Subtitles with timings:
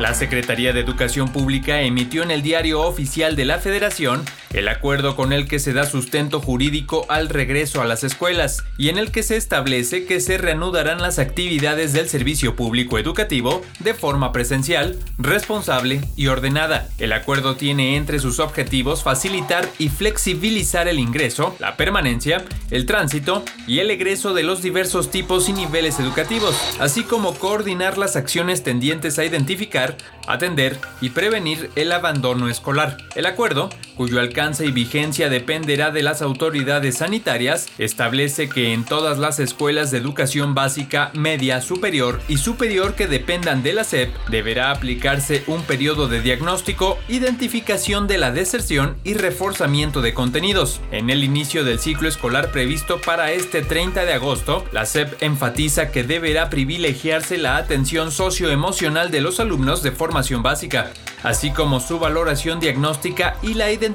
[0.00, 4.24] La Secretaría de Educación Pública emitió en el Diario Oficial de la Federación
[4.56, 8.88] el acuerdo con el que se da sustento jurídico al regreso a las escuelas y
[8.88, 13.92] en el que se establece que se reanudarán las actividades del servicio público educativo de
[13.92, 16.88] forma presencial, responsable y ordenada.
[16.96, 23.44] El acuerdo tiene entre sus objetivos facilitar y flexibilizar el ingreso, la permanencia, el tránsito
[23.66, 28.62] y el egreso de los diversos tipos y niveles educativos, así como coordinar las acciones
[28.62, 32.96] tendientes a identificar, atender y prevenir el abandono escolar.
[33.16, 39.18] El acuerdo, cuyo alcance y vigencia dependerá de las autoridades sanitarias, establece que en todas
[39.18, 44.70] las escuelas de educación básica, media, superior y superior que dependan de la SEP, deberá
[44.70, 50.80] aplicarse un periodo de diagnóstico, identificación de la deserción y reforzamiento de contenidos.
[50.90, 55.90] En el inicio del ciclo escolar previsto para este 30 de agosto, la SEP enfatiza
[55.90, 61.98] que deberá privilegiarse la atención socioemocional de los alumnos de formación básica, así como su
[61.98, 63.85] valoración diagnóstica y la identificación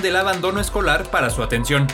[0.00, 1.86] del abandono escolar para su atención.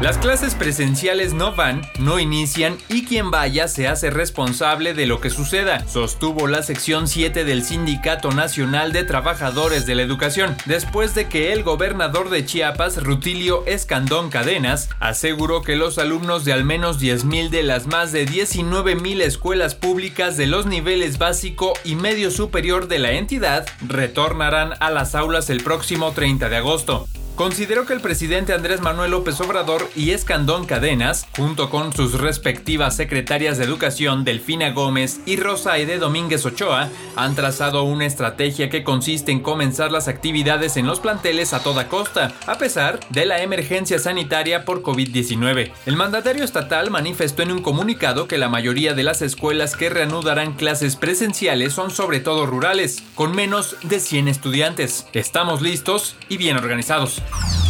[0.00, 5.20] Las clases presenciales no van, no inician y quien vaya se hace responsable de lo
[5.20, 11.16] que suceda, sostuvo la sección 7 del Sindicato Nacional de Trabajadores de la Educación, después
[11.16, 16.64] de que el gobernador de Chiapas, Rutilio Escandón Cadenas, aseguró que los alumnos de al
[16.64, 22.30] menos 10.000 de las más de 19.000 escuelas públicas de los niveles básico y medio
[22.30, 27.08] superior de la entidad retornarán a las aulas el próximo 30 de agosto.
[27.38, 32.96] Considero que el presidente Andrés Manuel López Obrador y Escandón Cadenas, junto con sus respectivas
[32.96, 39.30] secretarias de Educación Delfina Gómez y Rosaide Domínguez Ochoa, han trazado una estrategia que consiste
[39.30, 44.00] en comenzar las actividades en los planteles a toda costa, a pesar de la emergencia
[44.00, 45.70] sanitaria por COVID-19.
[45.86, 50.54] El mandatario estatal manifestó en un comunicado que la mayoría de las escuelas que reanudarán
[50.54, 55.06] clases presenciales son sobre todo rurales, con menos de 100 estudiantes.
[55.12, 57.22] Estamos listos y bien organizados.
[57.30, 57.67] you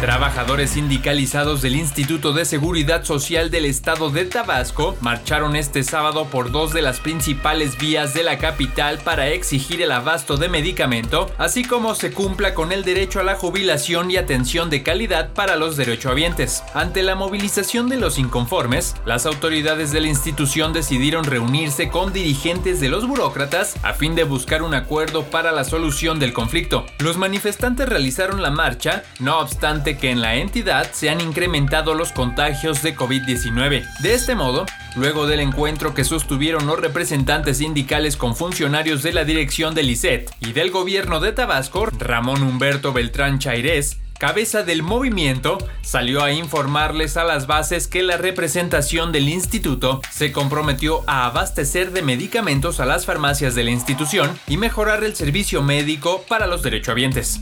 [0.00, 6.52] Trabajadores sindicalizados del Instituto de Seguridad Social del Estado de Tabasco marcharon este sábado por
[6.52, 11.64] dos de las principales vías de la capital para exigir el abasto de medicamento, así
[11.64, 15.76] como se cumpla con el derecho a la jubilación y atención de calidad para los
[15.76, 16.62] derechohabientes.
[16.74, 22.78] Ante la movilización de los inconformes, las autoridades de la institución decidieron reunirse con dirigentes
[22.78, 26.86] de los burócratas a fin de buscar un acuerdo para la solución del conflicto.
[27.00, 32.12] Los manifestantes realizaron la marcha, no obstante que en la entidad se han incrementado los
[32.12, 33.84] contagios de COVID-19.
[34.00, 34.66] De este modo,
[34.96, 40.30] luego del encuentro que sostuvieron los representantes sindicales con funcionarios de la dirección del ICET
[40.40, 47.16] y del gobierno de Tabasco, Ramón Humberto Beltrán Chairés, cabeza del movimiento, salió a informarles
[47.16, 52.86] a las bases que la representación del instituto se comprometió a abastecer de medicamentos a
[52.86, 57.40] las farmacias de la institución y mejorar el servicio médico para los derechohabientes.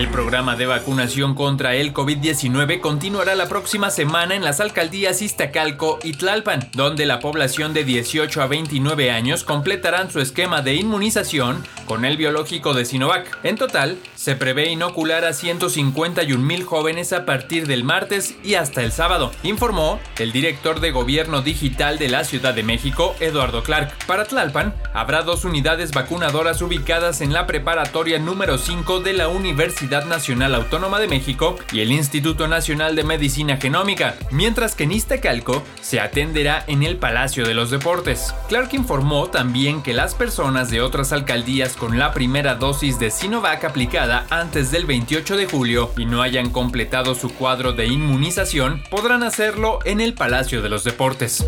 [0.00, 5.98] El programa de vacunación contra el COVID-19 continuará la próxima semana en las alcaldías Iztacalco
[6.02, 11.62] y Tlalpan, donde la población de 18 a 29 años completarán su esquema de inmunización
[11.84, 13.44] con el biológico de Sinovac.
[13.44, 18.82] En total, se prevé inocular a 151 mil jóvenes a partir del martes y hasta
[18.82, 23.94] el sábado, informó el director de Gobierno Digital de la Ciudad de México, Eduardo Clark.
[24.06, 30.04] Para Tlalpan, habrá dos unidades vacunadoras ubicadas en la preparatoria número 5 de la Universidad
[30.04, 35.62] Nacional Autónoma de México y el Instituto Nacional de Medicina Genómica, mientras que en Iztacalco
[35.80, 38.34] se atenderá en el Palacio de los Deportes.
[38.50, 43.64] Clark informó también que las personas de otras alcaldías con la primera dosis de Sinovac
[43.64, 49.22] aplicada antes del 28 de julio y no hayan completado su cuadro de inmunización, podrán
[49.22, 51.46] hacerlo en el Palacio de los Deportes.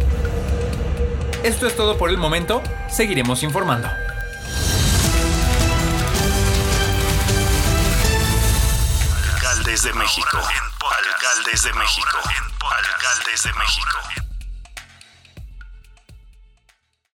[1.42, 3.88] Esto es todo por el momento, seguiremos informando.
[9.34, 10.38] Alcaldes de México.
[10.38, 12.18] Alcaldes de México.
[12.60, 14.31] Alcaldes de México.